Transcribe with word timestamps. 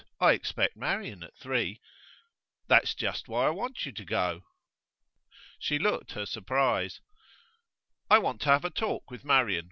I 0.19 0.31
expect 0.33 0.75
Marian 0.75 1.21
at 1.21 1.37
three.' 1.37 1.79
'That's 2.67 2.95
just 2.95 3.27
why 3.27 3.45
I 3.45 3.49
want 3.51 3.85
you 3.85 3.91
to 3.91 4.03
go.' 4.03 4.41
She 5.59 5.77
looked 5.77 6.13
her 6.13 6.25
surprise. 6.25 7.01
'I 8.09 8.17
want 8.17 8.41
to 8.41 8.49
have 8.49 8.65
a 8.65 8.71
talk 8.71 9.11
with 9.11 9.23
Marian. 9.23 9.59